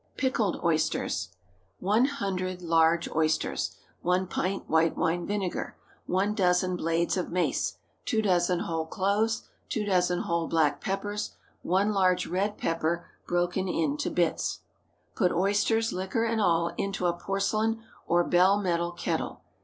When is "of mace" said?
7.17-7.75